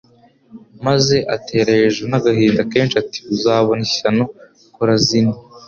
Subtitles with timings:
[0.85, 4.23] Maze atera hejuru n'agahinda kenshi ati: "Uzabona ishyano
[4.75, 5.33] Korazini!